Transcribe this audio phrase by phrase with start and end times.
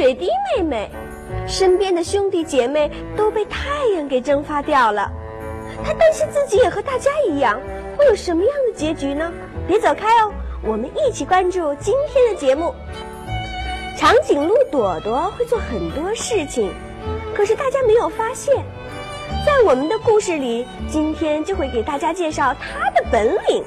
[0.00, 0.90] 水滴妹妹，
[1.46, 5.12] 身边的兄弟姐妹都被太阳给蒸发掉了。
[5.84, 7.60] 她担心自己也和大家一样，
[7.98, 9.30] 会有什么样的结局呢？
[9.68, 12.74] 别走开哦，我们一起关注今天的节目。
[13.94, 16.72] 长颈鹿朵朵会做很多事情，
[17.34, 18.56] 可是大家没有发现。
[19.44, 23.62] 在我们的故事里，今天就会给大家介绍她的本领。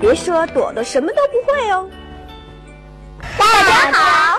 [0.00, 1.90] 别说朵朵什么都不会哦。
[3.36, 4.38] 大家好，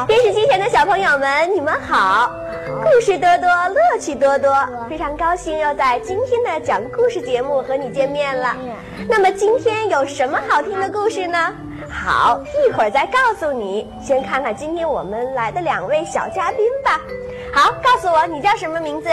[0.00, 2.34] 好，电视机前的小朋友们，你们好！
[2.82, 4.50] 故事多多，乐趣多多，
[4.88, 8.56] 非常高兴又在今天的讲故事节目和你见面了。
[9.06, 11.54] 那么今天有什么好听的故事呢？
[11.90, 13.92] 好，一会儿再告诉你。
[14.00, 16.98] 先看看今天我们来的两位小嘉宾吧。
[17.52, 19.10] 好，告诉我你叫什么名字？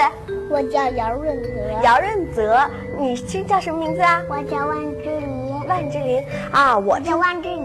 [0.50, 1.50] 我叫姚润泽。
[1.84, 2.58] 姚润泽，
[2.98, 4.24] 你是叫什么名字啊？
[4.30, 5.27] 我叫万之怡。
[5.68, 7.58] 万之林啊，我叫万之怡。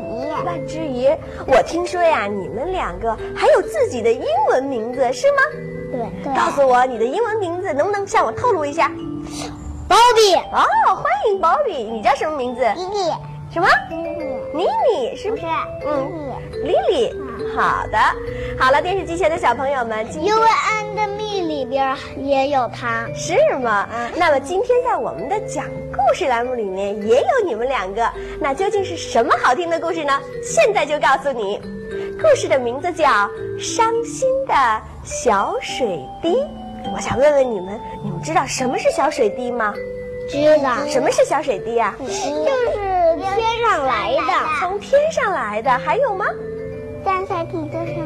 [0.44, 1.08] 万之怡，
[1.46, 5.42] 我听说呀，你们两个还有自己的英文名字是吗？
[5.92, 6.34] 对。
[6.34, 8.90] 告诉我你的英文名字，能不能向我透露一下
[9.88, 10.38] ？Bobby。
[10.52, 13.14] 哦，欢迎 Bobby，你叫什么名字？Lily。
[13.52, 14.24] 什么妮妮。
[14.54, 15.16] 妮妮。
[15.16, 15.44] 是不是？
[15.86, 16.32] 嗯
[16.64, 17.12] ，Lily。
[17.54, 17.98] 好的，
[18.58, 23.88] 好了，电视机前的小朋友们，今天 You and Me 里边也有他，是吗？
[24.16, 30.20] 那么今天在我们的讲故事栏目里面也有你们两个，那究竟是什么好听的故事呢？
[30.42, 31.60] 现在就告诉你，
[32.20, 33.06] 故事的名字叫
[33.58, 34.54] 《伤心的
[35.04, 36.36] 小水滴》。
[36.94, 39.74] 我想问问你们，你们知道什么是小水滴吗？
[40.28, 40.86] 知道。
[40.88, 41.94] 什么是小水滴啊？
[41.98, 42.12] 就是
[43.18, 46.26] 天上来的，从天上来的，还有吗？
[47.04, 47.96] 站在地的上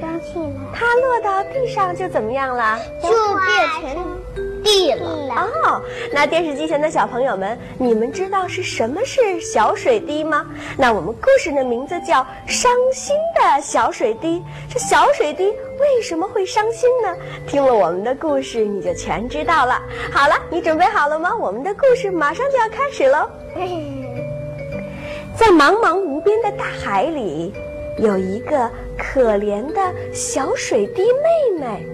[0.00, 2.78] 蒸汽了，它落到地上就怎么样了？
[3.02, 5.50] 就变成地了。
[5.64, 5.82] 哦，
[6.12, 10.46] 那电视机前的小朋友们，你们知道是什么是小水滴吗？
[10.76, 14.40] 那我们故事的名字叫《伤心的小水滴》。
[14.72, 15.44] 这小水滴
[15.78, 17.14] 为什么会伤心呢？
[17.46, 19.82] 听了我们的故事，你就全知道了。
[20.12, 21.34] 好了，你准备好了吗？
[21.34, 23.28] 我们的故事马上就要开始喽。
[25.36, 27.52] 在茫茫无边的大海里。
[27.98, 29.80] 有一个可怜的
[30.12, 31.86] 小水滴妹妹，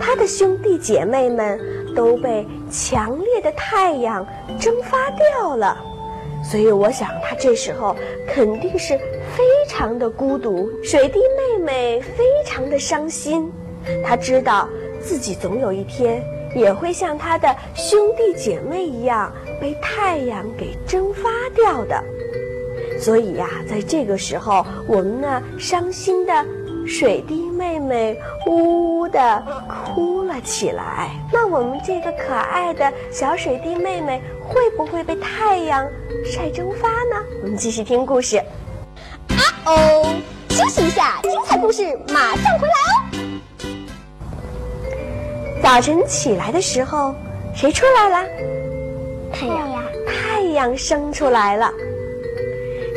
[0.00, 1.60] 她的兄弟姐妹们
[1.94, 4.26] 都被强烈的太阳
[4.58, 5.78] 蒸发掉了，
[6.42, 7.94] 所以我想她这时候
[8.26, 8.98] 肯定是
[9.36, 10.68] 非常的孤独。
[10.82, 13.50] 水滴妹妹非常的伤心，
[14.04, 14.68] 她知道
[15.00, 16.22] 自己总有一天
[16.54, 22.02] 也会像她的兄弟姐妹一样被太阳给蒸发掉的。
[22.98, 26.32] 所以呀，在这个时候，我们呢伤心的
[26.86, 29.42] 水滴妹妹呜呜的
[29.84, 31.10] 哭了起来。
[31.32, 35.86] 那我们这个可爱的小水滴妹妹会不会被太阳
[36.24, 37.22] 晒蒸发呢？
[37.42, 38.38] 我们继续听故事。
[38.38, 40.06] 啊哦，
[40.48, 42.92] 休息一下，精彩故事马上回来哦。
[45.62, 47.14] 早晨起来的时候，
[47.54, 48.28] 谁出来了？
[49.32, 51.70] 太阳，太阳升出来了。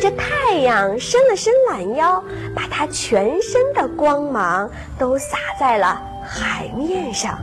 [0.02, 2.24] 这太阳伸了伸懒腰，
[2.56, 7.38] 把它全身的光芒都洒在了海面上。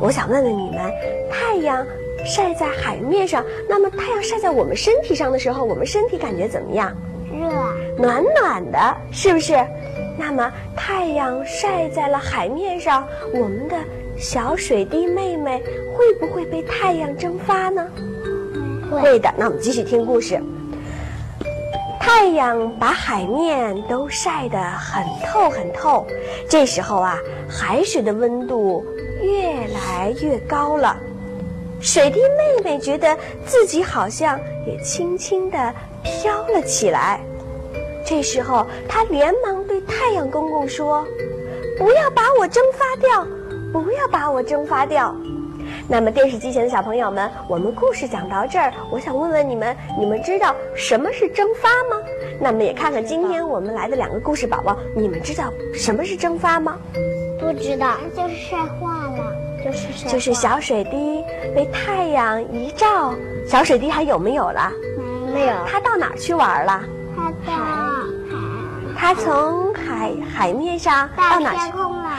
[0.00, 0.90] 我想问问你们，
[1.30, 1.86] 太阳
[2.24, 6.90] 晒在海面上，那么太阳晒在我们身体上的时候，我们身体感觉怎么样？
[7.30, 7.46] 热，
[7.98, 9.54] 暖暖的，是不是？
[10.18, 13.76] 那么太阳晒在了海面上，我们的
[14.16, 15.62] 小水滴妹妹
[15.94, 17.86] 会不会被太阳蒸发呢？
[18.90, 19.30] 会的。
[19.36, 20.40] 那我们继续听故事。
[22.06, 26.06] 太阳把海面都晒得很透很透，
[26.48, 27.18] 这时候啊，
[27.48, 28.86] 海水的温度
[29.20, 30.96] 越来越高了。
[31.80, 35.74] 水滴妹妹觉得自己好像也轻轻地
[36.04, 37.20] 飘了起来。
[38.06, 41.04] 这时候，她连忙对太阳公公说
[41.76, 43.26] ：“不要把我蒸发掉，
[43.72, 45.12] 不要把我蒸发掉。”
[45.88, 52.02] 那么电视机前的小朋友们，我们故事讲到这儿，我想问问你们：你们知道什么是蒸发吗？
[52.40, 56.76] 那么也看看今天我们来的两个故事宝宝，你们知道什么是蒸发吗？
[57.38, 59.32] 不知道，就是晒化了，
[59.64, 60.08] 就是晒。
[60.08, 61.22] 就是小水滴
[61.54, 63.14] 被太阳一照，
[63.46, 64.72] 小水滴还有没有了？
[65.32, 65.52] 没有。
[65.68, 66.82] 它到哪儿去玩了？
[67.14, 67.52] 它到
[68.96, 69.14] 海。
[69.14, 71.72] 它从海海面上到哪去？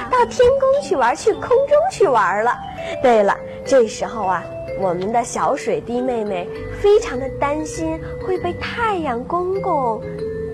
[0.09, 2.55] 到天宫去玩，去空中去玩了。
[3.01, 3.35] 对了。
[3.65, 4.41] 这时候啊，
[4.79, 6.47] 我们的小水滴妹妹
[6.81, 10.01] 非常的担心会被太阳公公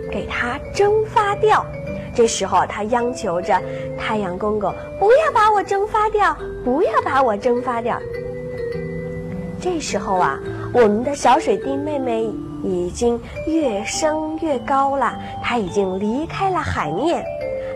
[0.09, 1.63] 给它蒸发掉。
[2.15, 3.61] 这时候，她央求着
[3.99, 6.35] 太阳公公不要把我蒸发掉，
[6.65, 7.99] 不要把我蒸发掉。
[9.61, 10.39] 这时候啊，
[10.73, 12.33] 我们的小水滴妹妹
[12.63, 15.13] 已经越升越高了，
[15.43, 17.23] 它已经离开了海面，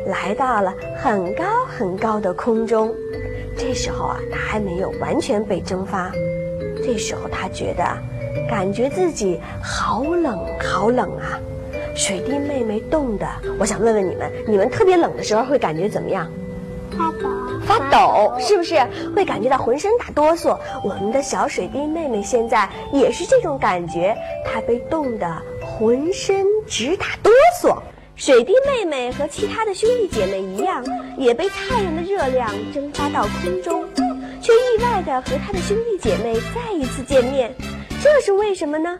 [0.07, 2.91] 来到了很高很高的空中。
[3.57, 6.11] 这时候啊，它还没有完全被蒸发。
[6.83, 7.83] 这时候，它觉得
[8.49, 11.37] 感觉自己好冷好冷啊！
[11.95, 13.27] 水滴妹妹冻的，
[13.59, 16.31] 我想问问你们，你们特别冷的时候会感觉怎么样？
[16.91, 17.27] 发抖，
[17.67, 18.75] 发抖，是不是
[19.13, 20.57] 会感觉到浑身打哆嗦？
[20.83, 24.15] 我们的小水滴妹妹现在也是这种感觉，
[24.45, 27.31] 她被冻得浑身直打哆
[27.61, 27.77] 嗦。
[28.15, 30.83] 水滴妹妹和其他的兄弟姐妹一样，
[31.17, 33.85] 也被太阳的热量蒸发到空中，
[34.41, 37.53] 却意外的和她的兄弟姐妹再一次见面，
[38.01, 38.97] 这是为什么呢？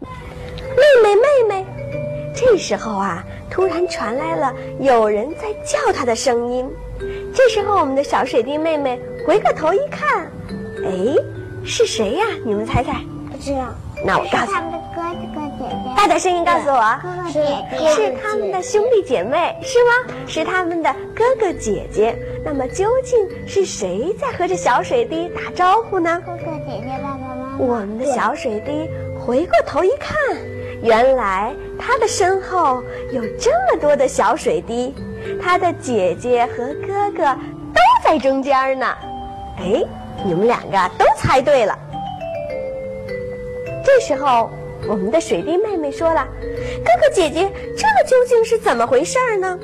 [0.00, 1.66] 妹妹，妹妹。
[2.34, 6.68] 这时候啊，突然传来了有人在叫她的声音。
[7.38, 10.28] 这时候，我们的小水滴妹妹回过头一看，
[10.84, 11.14] 哎，
[11.64, 12.26] 是谁呀？
[12.44, 12.94] 你们猜猜？
[13.30, 13.72] 不知道。
[14.04, 15.94] 那我告诉他们的哥哥姐姐。
[15.96, 16.98] 大点声音告诉我。
[17.00, 17.40] 哥哥姐
[17.78, 20.14] 姐是他们的兄弟姐妹是吗？
[20.26, 22.18] 是他们的哥哥姐姐。
[22.44, 26.20] 那么究竟是谁在和这小水滴打招呼呢？
[26.26, 27.56] 哥哥姐姐爸爸妈妈。
[27.56, 30.16] 我们的小水滴回过头一看，
[30.82, 32.82] 原来他的身后
[33.12, 34.92] 有这么多的小水滴，
[35.42, 37.34] 他的姐姐和哥哥
[37.74, 38.86] 都在中间呢。
[39.58, 39.82] 哎，
[40.24, 41.78] 你们两个都猜对了。
[43.84, 44.50] 这时候，
[44.88, 46.26] 我们的水滴妹妹说了
[46.84, 49.58] ：“哥哥姐姐，这究竟是怎么回事呢？”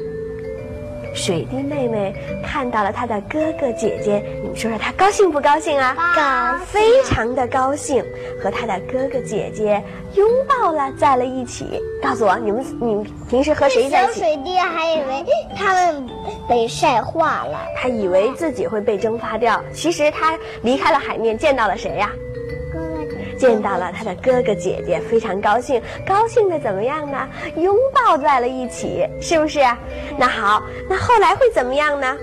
[1.15, 5.95] 水滴妹妹看到了她的哥哥姐姐，你们说说她高兴不高兴啊？
[6.15, 8.05] 高兴非常的高兴，
[8.43, 9.83] 和她的哥哥姐姐
[10.15, 11.81] 拥抱了，在了一起。
[12.03, 14.21] 告诉我，你们你们平时和谁在一起？
[14.21, 15.25] 小水滴还以为
[15.57, 16.07] 他们
[16.49, 17.59] 被晒化了。
[17.77, 22.11] 他以为自己会被蒸发掉，其实他离开了海面，见到了谁呀？
[23.44, 27.29] 见到了他的哥哥姐姐，非常高兴，高兴的怎么样呢？
[27.56, 29.61] 拥抱在了一起，是不是？
[30.19, 32.17] 那好，那后来会怎么样呢？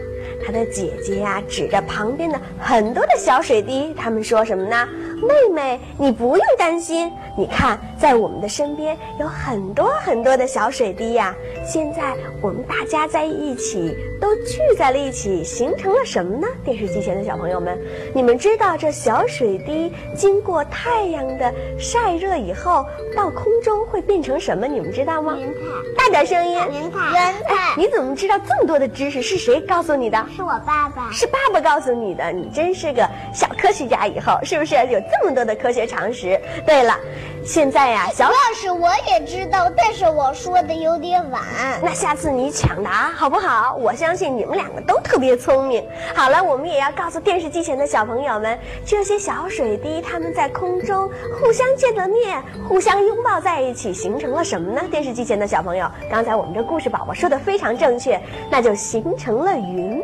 [0.44, 4.90] 他的姐姐呀、指着旁边的很多的小水滴，他们说什么呢？
[5.22, 11.34] 妹妹，你不用担心，你看，在我们的身边有很多很多的小水滴呀。
[11.66, 16.48] 现在我们大家在一起，都聚在了一起，形成了什么呢？
[16.64, 17.80] 电视机前的小朋友们，
[18.14, 22.86] 你们知道这小水滴经过太阳的晒热以后，
[23.16, 24.68] 到空中会变成什么？
[24.68, 25.36] 你们知道吗？
[25.40, 25.60] 云彩。
[25.98, 26.60] 大点声音！
[26.72, 26.98] 云彩。
[26.98, 27.16] 云
[27.48, 29.22] 哎，你怎么知道这么多的知识？
[29.22, 30.18] 是谁告诉你的？
[30.36, 31.10] 是我爸爸。
[31.12, 34.02] 是爸爸告诉你的，你真是个小科学家。
[34.08, 36.40] 以后是不是有这么多的科学常识？
[36.66, 36.98] 对了，
[37.44, 41.42] 现在呀，小老师我也知道，但是我说的有点晚。
[41.84, 43.76] 那下次你抢答好不好？
[43.76, 45.86] 我相信你们两个都特别聪明。
[46.16, 51.10] 好了，我们也要告诉电视机前的小朋友们，这些小水滴它们在空中
[51.40, 54.82] 互相见了面，互相拥抱在一起，形成了什么呢？
[54.90, 58.20] 电视机前的小朋友，刚才我们这故事宝宝说的非常正确，
[58.50, 60.01] 那就形成了云。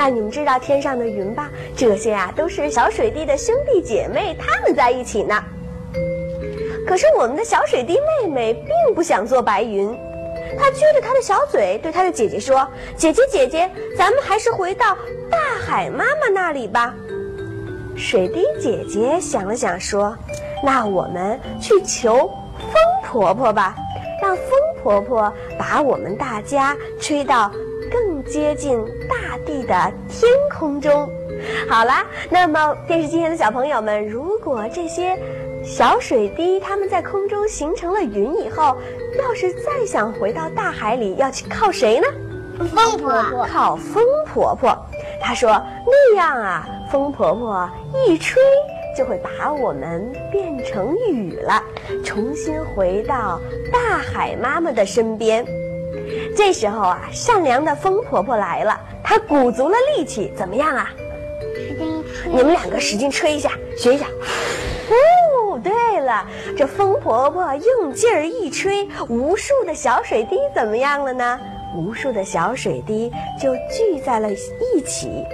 [0.00, 1.50] 那你们知道天上的云吧？
[1.76, 5.44] 这些啊都是小水滴的兄弟姐妹，他们在一起呢。
[6.86, 9.94] 可是我们的小水滴妹妹并不想做白云，
[10.58, 14.96] 她撅着她的小嘴对她的姐姐说：“姐姐姐姐，咱们还是回到
[15.30, 16.94] 大海妈妈那里吧。”
[17.94, 20.16] 水滴姐姐想了想说
[20.64, 22.72] ：“那我们去求风
[23.04, 23.76] 婆婆吧，
[24.22, 24.46] 让风
[24.82, 27.52] 婆婆把我们大家吹到
[27.90, 28.78] 更接近
[29.08, 31.10] 大地的天空中。”
[31.68, 35.18] 好啦，那么电视机前的小朋友们，如果这些
[35.64, 38.76] 小水滴它们在空中形成了云以后，
[39.18, 42.06] 要是再想回到大海里，要去靠谁呢？
[42.74, 43.46] 风婆婆。
[43.46, 44.76] 靠风婆婆。
[45.22, 45.50] 她说
[45.86, 47.70] 那样啊，风婆婆
[48.06, 48.42] 一吹
[48.96, 51.62] 就会把我们变成雨了，
[52.04, 53.40] 重新回到
[53.72, 55.42] 大海妈妈的身边。
[56.36, 60.90] 这时候啊，善良的风婆婆来了，她鼓足了力气，怎么样啊？
[61.54, 62.32] 使劲一吹。
[62.32, 64.06] 你们两个使劲吹一下，学一下。
[64.90, 71.40] 哦，对了，这风婆婆用劲儿一吹，无数的小水滴怎么样了呢？
[71.76, 75.24] 无数的小水滴就聚在了一起，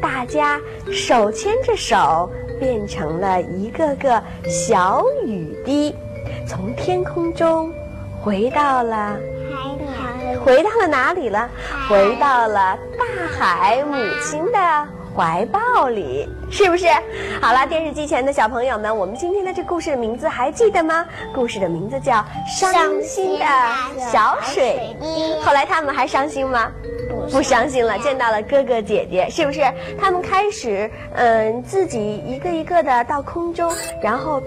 [0.00, 0.60] 大家
[0.90, 5.94] 手牵着手，变成了一个个小雨滴，
[6.46, 7.72] 从天空中
[8.22, 9.16] 回到了。
[10.46, 11.50] 回到了哪里了？
[11.88, 13.04] 回到了大
[13.36, 14.58] 海母亲的
[15.12, 16.86] 怀抱里，是不是？
[17.40, 21.04] 好了，电视机前的小朋友们，我们今天的这故事的名字还记得吗？
[21.34, 23.44] 故事的名字叫《伤心的
[23.98, 25.34] 小水滴》。
[25.40, 26.70] 后来他们还伤心吗？
[27.32, 29.60] 不伤心了，见到了哥哥姐姐，是不是？
[30.00, 33.68] 他们开始嗯，自己一个一个的到空中，
[34.00, 34.40] 然后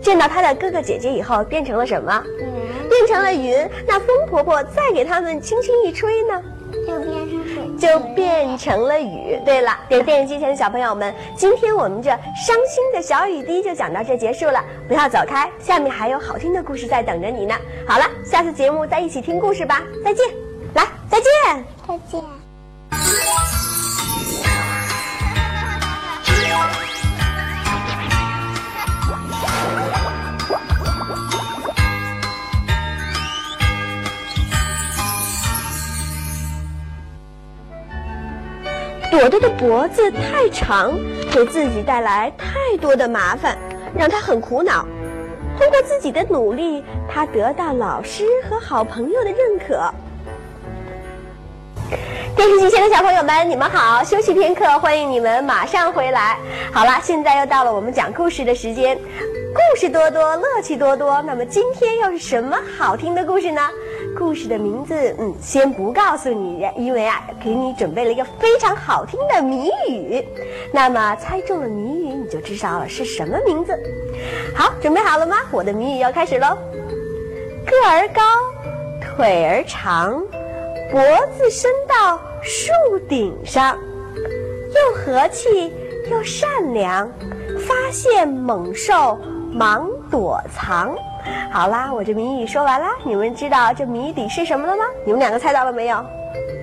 [0.00, 2.22] 见到他的哥哥姐姐以后，变成了什么？
[2.38, 3.68] 云，变成了云。
[3.86, 6.42] 那风婆婆再给他们轻轻一吹呢，
[6.86, 9.40] 就变成水，就变成了雨。
[9.44, 17.54] 对了，电电视机前的小朋友们，今天我们这伤心的小雨滴就讲到这结束了，不要走开，下面还有好听的故事在等着你呢。
[17.86, 20.24] 好了，下次节目再一起听故事吧，再见，
[20.74, 21.64] 来，再见。
[21.86, 23.67] 再见。
[39.18, 40.96] 朵朵的脖子太长，
[41.32, 43.58] 给自己带来太多的麻烦，
[43.92, 44.86] 让她很苦恼。
[45.58, 49.92] 通过自己的努力，她得到老师和好朋友的认可。
[52.38, 54.04] 电视机前的小朋友们，你们好！
[54.04, 56.38] 休息片刻，欢迎你们马上回来。
[56.72, 58.96] 好了，现在又到了我们讲故事的时间，
[59.52, 61.20] 故事多多，乐趣多多。
[61.22, 63.60] 那么今天又是什么好听的故事呢？
[64.16, 70.24] 故事的名字，嗯，先不告诉你，因为啊，给你准备了一个非常好听的谜语。
[70.70, 73.76] 那么猜中了谜语，你就知道了是什么名字。
[74.54, 75.38] 好，准备好了吗？
[75.50, 76.56] 我的谜语要开始喽。
[77.66, 78.22] 个儿高，
[79.00, 80.22] 腿儿长，
[80.90, 81.00] 脖
[81.36, 82.72] 子伸到树
[83.08, 83.78] 顶上，
[84.74, 85.72] 又和气
[86.10, 87.10] 又善良，
[87.58, 89.18] 发现猛兽
[89.52, 90.96] 忙躲藏。
[91.52, 94.84] 好啦，我这谜语说完啦，你们知道这谜底是什么了吗？
[95.04, 96.02] 你们两个猜到了没有？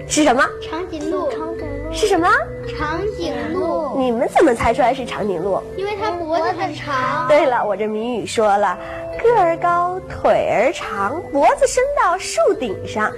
[0.07, 0.43] 是什么？
[0.61, 2.27] 长颈鹿，长颈鹿是什么？
[2.67, 5.61] 长颈鹿，你们怎么猜出来是长颈鹿？
[5.77, 7.25] 因为它脖子很长。
[7.29, 8.77] 对了，我这谜语说了，
[9.23, 13.09] 个儿高，腿儿长，脖子伸到树顶上。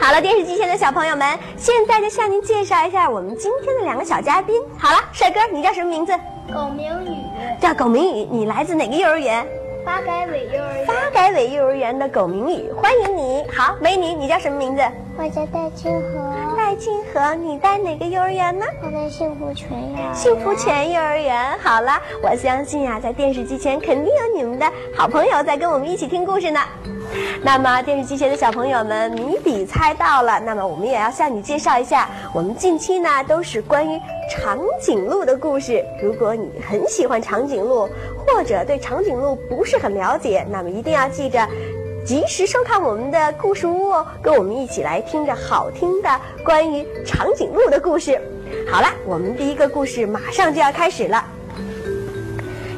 [0.00, 4.62] 好了，电视机前的小朋友们，现在就向您介绍一下我们今天的两个小嘉宾。
[4.78, 6.12] 好了，帅哥，你叫什么名字？
[6.52, 7.16] 苟明宇，
[7.60, 9.44] 叫苟明宇，你来自哪个幼儿园？
[9.84, 10.86] 发改委幼儿园。
[10.86, 13.44] 发改委幼儿园的苟明宇，欢迎你。
[13.52, 14.82] 好，美女，你叫什么名字？
[15.18, 18.64] 我叫戴清河，戴清河，你在哪个幼儿园呢？
[18.82, 20.14] 我在幸福泉幼儿园。
[20.14, 21.58] 幸福泉幼儿园。
[21.58, 26.60] 好了，我相信啊，在电视机前肯定有你们的好朋友在跟我们一起听故事呢。
[27.42, 35.84] 那么电视机前的小朋友们，谜底猜到了，那么我们也要向你介绍一下，我们近期呢都是关于长颈鹿的故事。
[36.02, 37.88] 如果你很喜欢长颈鹿，
[38.26, 41.46] 或者对长颈鹿不是很了解，那么一定要记着。
[42.04, 48.20] 及时收看我们的故事屋哦，跟我们一起来听着好听的关于长颈鹿的故事。
[48.68, 51.24] 好了，我们第一个故事马上就要开始了。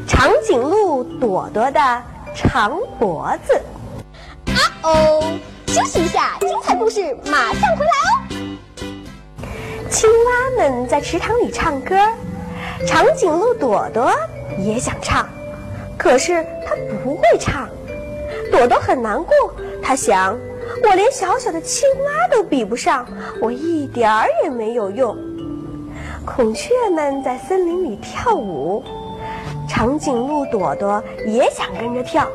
[0.06, 2.02] 长颈鹿朵朵的
[2.34, 3.54] 长脖子。
[4.52, 5.24] 啊哦，
[5.68, 8.10] 休息一下，精彩故事马上回来哦。
[9.90, 11.96] 青蛙们在池塘里唱歌，
[12.86, 14.12] 长颈鹿朵朵
[14.58, 15.26] 也想唱，
[15.96, 17.66] 可是它不会唱。
[18.54, 19.34] 朵朵很难过，
[19.82, 20.38] 她想：
[20.84, 23.04] 我连小小的青蛙都比不上，
[23.40, 25.16] 我一点儿也没有用。
[26.24, 28.80] 孔雀们在森林里跳舞，
[29.68, 32.28] 长颈鹿朵朵也想跟着跳，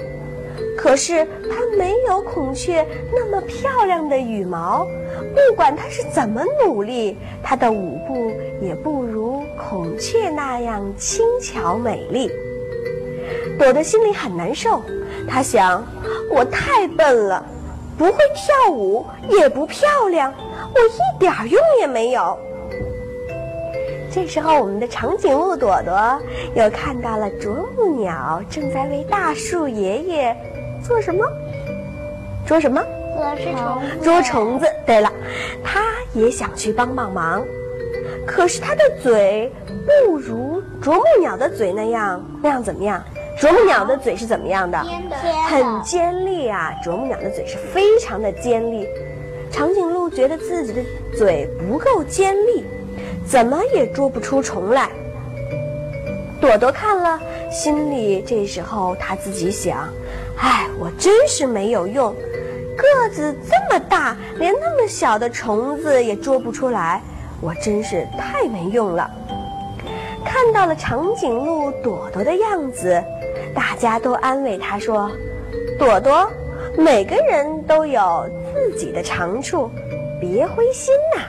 [0.77, 4.85] 可是它没有孔雀那么漂亮的羽毛，
[5.33, 8.29] 不管它是怎么努力，它的舞步
[8.61, 12.29] 也不如孔雀那样轻巧美丽。
[13.57, 14.81] 朵朵心里很难受，
[15.29, 15.83] 她想：
[16.31, 17.45] 我太笨了，
[17.98, 20.33] 不会跳舞，也不漂亮，
[20.74, 22.38] 我一点用也没有。
[24.12, 26.19] 这时候，我们的长颈鹿朵朵
[26.55, 30.36] 又看到了啄木鸟正在为大树爷爷
[30.83, 31.24] 做什么？
[32.45, 32.83] 捉什么？
[33.15, 34.65] 捉虫，捉虫子。
[34.86, 35.12] 对了，
[35.63, 35.81] 它
[36.13, 37.45] 也想去帮帮忙，
[38.25, 39.51] 可是它的嘴
[39.86, 43.03] 不如啄木鸟的嘴那样那样怎么样？
[43.39, 44.77] 啄木鸟的嘴是怎么样的？
[44.84, 45.15] 尖的，
[45.48, 46.74] 很尖利啊！
[46.84, 48.86] 啄木鸟的嘴是非常的尖利。
[49.50, 50.81] 长颈鹿觉得自己的
[51.17, 52.65] 嘴不够尖利，
[53.25, 54.89] 怎么也捉不出虫来。
[56.41, 57.17] 朵朵看了，
[57.50, 59.88] 心里这时候他自己想：
[60.38, 62.13] 哎，我真是没有用，
[62.75, 67.01] 个子这么大，连那么小的虫子也捉不出来，
[67.39, 69.10] 我真是太没用了。
[70.25, 73.01] 看到了长颈鹿朵朵的样子，
[73.59, 75.11] 大家都安慰他说
[75.77, 76.31] ：“朵朵，
[76.77, 79.69] 每个人都有自己的长处，
[80.17, 81.23] 别灰心呐。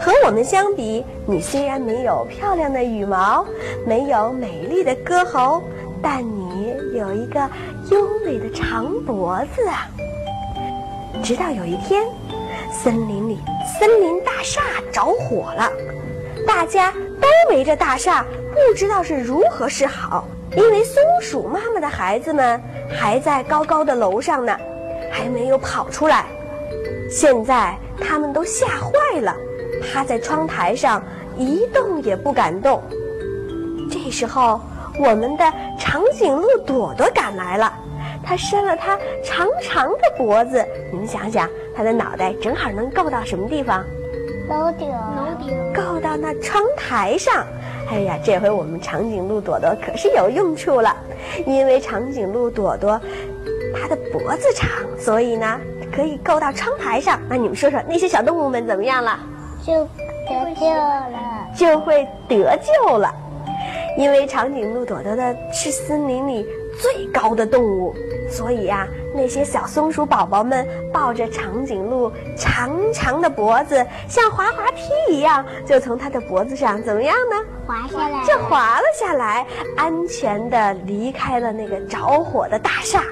[0.00, 3.46] 和我们相比，你虽然没有漂亮的羽毛，
[3.86, 5.62] 没有美丽的歌喉，
[6.02, 7.48] 但你有一个
[7.92, 9.86] 优美的长脖子啊。”
[11.22, 12.04] 直到有一天，
[12.72, 13.38] 森林里
[13.78, 15.70] 森林大厦着火了，
[16.44, 16.90] 大家
[17.20, 20.26] 都围着大厦，不知道是如何是好。
[20.54, 24.56] 因为松鼠妈妈的孩子们还在高高的楼上呢，
[25.10, 26.26] 还没有跑出来。
[27.10, 29.34] 现在他们都吓坏了，
[29.82, 31.02] 趴在窗台上
[31.36, 32.82] 一动也不敢动。
[33.90, 34.60] 这时候，
[34.98, 35.44] 我们的
[35.78, 37.72] 长颈鹿朵朵赶来了，
[38.22, 43.84] 它伸了它长长的脖子，你们想想，它的脑袋正好能够到什么地方？
[44.48, 47.46] 楼顶，楼顶，够到那窗台上。
[47.92, 50.96] 哎呀，这回我们长颈鹿朵朵可是有用处了，
[51.44, 52.98] 因为长颈鹿朵朵
[53.74, 55.60] 它的脖子长，所以呢
[55.94, 57.20] 可以够到窗台上。
[57.28, 59.18] 那你们说说，那些小动物们怎么样了？
[59.62, 59.84] 就
[60.26, 63.14] 得救了，就会得救了，
[63.98, 66.46] 因为长颈鹿朵朵的是森林里
[66.82, 67.94] 最高的动物。
[68.28, 77.36] 所以呀，那些小松鼠宝宝们抱着长颈鹿长长的脖子，像滑滑梯一样，就从它的脖子上怎么样呢？
[77.66, 79.46] 滑下来，就滑了下来，
[79.76, 83.04] 安全的离开了那个着火的大厦。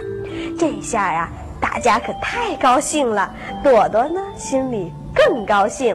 [0.58, 1.28] 这下呀，
[1.60, 5.94] 大家可太高兴了，朵朵呢心里更高兴。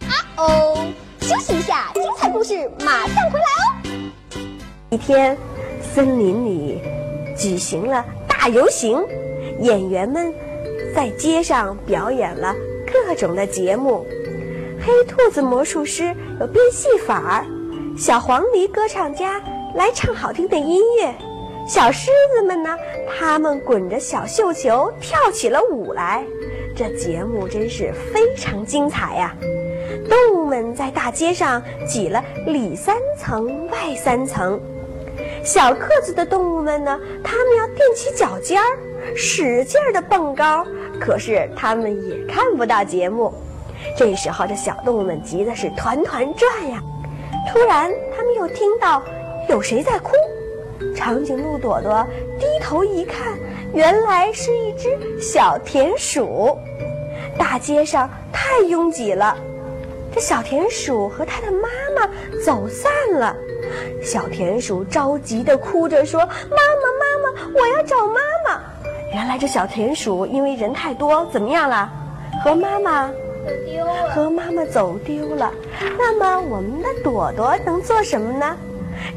[0.00, 0.76] 啊哦，
[1.20, 3.64] 休息一下，精彩故事马上回来哦。
[4.90, 5.36] 一天，
[5.94, 6.80] 森林里。
[7.36, 9.00] 举行了大游行，
[9.60, 10.34] 演员们
[10.94, 12.52] 在街上表演了
[12.92, 14.04] 各种的节目。
[14.80, 17.46] 黑兔子魔术师有变戏法儿，
[17.96, 19.40] 小黄鹂歌唱家
[19.76, 21.14] 来唱好听的音乐，
[21.68, 22.76] 小狮子们呢，
[23.08, 26.24] 他们滚着小绣球跳起了舞来。
[26.74, 29.32] 这节目真是非常精彩呀！
[30.10, 34.60] 动物们在大街上挤了里三层外三层。
[35.44, 36.98] 小个子的动物们呢？
[37.22, 38.78] 它们要踮起脚尖儿，
[39.14, 40.66] 使劲儿地蹦高，
[40.98, 43.32] 可是它们也看不到节目。
[43.94, 46.82] 这时候，这小动物们急的是团团转呀。
[47.52, 49.02] 突然，他们又听到
[49.50, 50.12] 有谁在哭。
[50.96, 52.04] 长颈鹿朵朵
[52.40, 53.38] 低头一看，
[53.74, 56.58] 原来是一只小田鼠。
[57.38, 59.36] 大街上太拥挤了，
[60.14, 62.10] 这小田鼠和它的妈妈
[62.42, 63.36] 走散了。
[64.02, 68.60] 小田鼠着急地哭着说：“妈妈，妈妈，我要找妈妈！”
[69.12, 71.90] 原来这小田鼠因为人太多，怎么样了？
[72.42, 73.14] 和妈妈走
[73.64, 74.10] 丢了。
[74.10, 75.52] 和妈妈走丢了。
[75.96, 78.56] 那么我们的朵朵能做什么呢？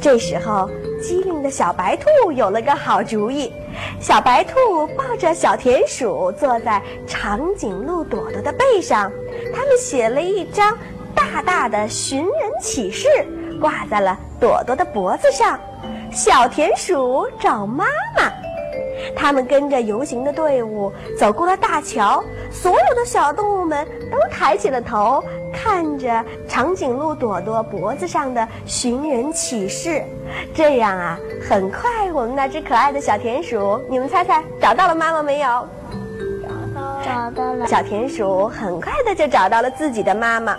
[0.01, 0.69] 这时候，
[1.01, 3.51] 机灵的小白兔有了个好主意。
[3.99, 9.11] 小白兔抱着小田鼠坐在长颈鹿朵朵的背上，
[9.53, 10.77] 他们写了一张
[11.15, 13.07] 大大的寻人启事。
[13.59, 15.59] 挂在了朵朵的脖子上，
[16.11, 18.31] 小田鼠找妈妈。
[19.15, 30.03] 他们跟着游行的队伍走过了大桥，所有的小动物们都抬起了头，看着长颈鹿朵朵脖子上的寻人启事。
[30.53, 35.47] 这样啊，很快我们那只可爱的小田鼠，你们猜猜找到了妈妈没有？
[35.47, 37.67] 找到了，找到了。
[37.67, 40.57] 小田鼠很快的就找到了自己的妈妈。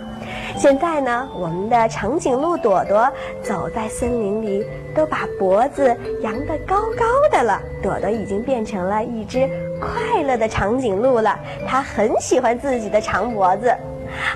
[0.59, 3.09] 现在呢，我们的长颈鹿朵朵
[3.41, 7.63] 走在森林里，都把脖子扬得高高的了。
[7.81, 9.49] 朵朵已经变成了一只
[9.81, 13.73] 快乐的长颈鹿了，它很喜欢自己的长脖子。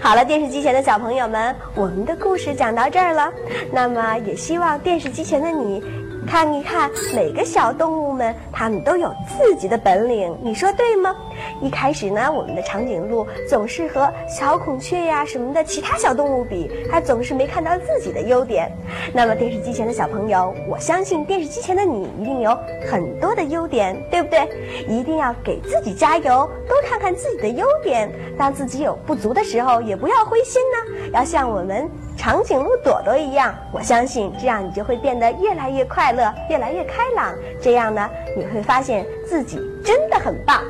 [0.00, 3.32] 好了，电视机前的小朋友们，我们的故事讲到这儿了。
[3.72, 5.82] 那么，也希望电视机前的你。
[6.26, 11.14] 看一看，每个小动物们，它们都有自己的本领，你说对吗？
[11.61, 18.70] 一开始呢，我们的长颈鹿总是和小孔雀呀什么的其他小动物比，它总是没看到自己的优点。
[19.12, 22.56] 那么电视机前的小朋友，我相信电视机前的你一定有
[22.90, 24.48] 很多的优点，对不对？
[24.88, 28.11] 一定要给自己加油，多看看自己的优点。
[28.38, 31.90] 当自己有不足的时候，也不要灰心呢，要像我们。
[32.22, 37.35] 长颈鹿朵朵一样，我相信这样你就会变得越来越快乐，越来越开朗。
[37.61, 40.62] 这样呢，你会发现自己真的很棒。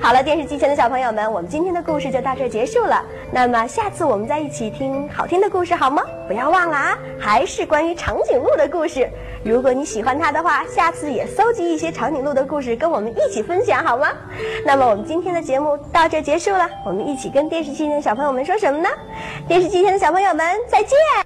[0.00, 3.02] 好了，电视机前的小朋友们，我们今天的故事就到这结束了。
[3.32, 6.02] 那么下次我们再一起听好听的故事好吗？
[6.28, 9.08] 不要忘了啊，还是关于长颈鹿的故事。
[9.44, 14.08] 如果你喜欢它的话，下次也搜集一些长颈鹿的故事跟我们一起分享好吗？
[14.64, 18.88] 那么我们今天的节目到这结束了，我们一起跟电视机前的小朋友们说什么呢？
[19.48, 21.25] 电视机前的小朋友们再见。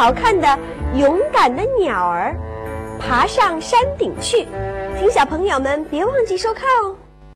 [0.00, 0.58] 好看的
[0.94, 2.34] 勇敢的鸟儿，
[2.98, 4.46] 爬上山顶去，
[4.98, 6.96] 请小朋友们别忘记收看哦。